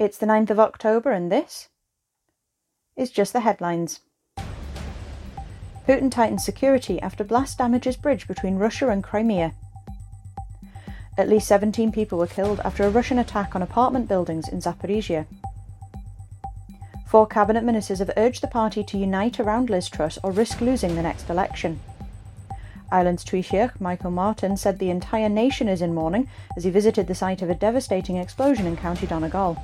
[0.00, 1.70] It's the 9th of October, and this
[2.96, 3.98] is just the headlines.
[5.88, 9.54] Putin tightens security after blast damages bridge between Russia and Crimea.
[11.16, 15.26] At least 17 people were killed after a Russian attack on apartment buildings in Zaporizhia.
[17.08, 20.94] Four cabinet ministers have urged the party to unite around Liz Truss or risk losing
[20.94, 21.80] the next election.
[22.92, 27.16] Ireland's Taoiseach, Michael Martin, said the entire nation is in mourning as he visited the
[27.16, 29.60] site of a devastating explosion in County Donegal.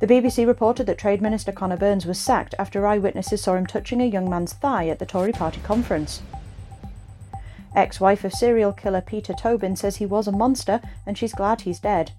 [0.00, 4.00] The BBC reported that Trade Minister Conor Burns was sacked after eyewitnesses saw him touching
[4.00, 6.22] a young man's thigh at the Tory party conference.
[7.74, 11.62] Ex wife of serial killer Peter Tobin says he was a monster and she's glad
[11.62, 12.12] he's dead.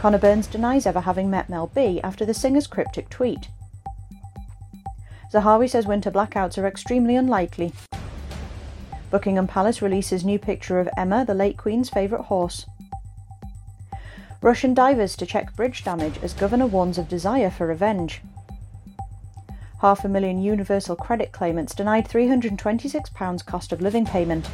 [0.00, 3.48] Conor Burns denies ever having met Mel B after the singer's cryptic tweet.
[5.32, 7.72] Zahawi says winter blackouts are extremely unlikely.
[9.10, 12.66] Buckingham Palace releases new picture of Emma, the late Queen's favourite horse.
[14.44, 18.20] Russian divers to check bridge damage as governor warns of desire for revenge.
[19.80, 24.50] Half a million universal credit claimants denied £326 cost of living payment.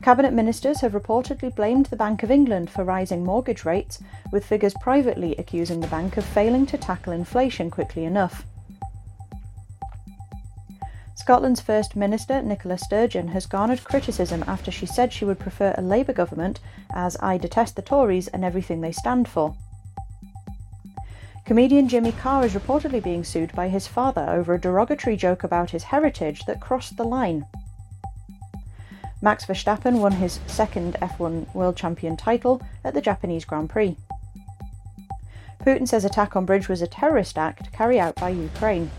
[0.00, 4.74] Cabinet ministers have reportedly blamed the Bank of England for rising mortgage rates, with figures
[4.80, 8.46] privately accusing the bank of failing to tackle inflation quickly enough.
[11.24, 15.80] Scotland's First Minister, Nicola Sturgeon, has garnered criticism after she said she would prefer a
[15.80, 16.60] Labour government,
[16.92, 19.56] as I detest the Tories and everything they stand for.
[21.46, 25.70] Comedian Jimmy Carr is reportedly being sued by his father over a derogatory joke about
[25.70, 27.46] his heritage that crossed the line.
[29.22, 33.96] Max Verstappen won his second F1 World Champion title at the Japanese Grand Prix.
[35.64, 38.90] Putin says attack on bridge was a terrorist act carried out by Ukraine.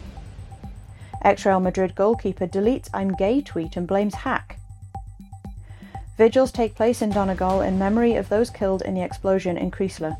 [1.25, 4.59] Ex Real Madrid goalkeeper deletes I'm gay tweet and blames hack.
[6.19, 10.17] Vigils take place in Donegal in memory of those killed in the explosion in Creeslough.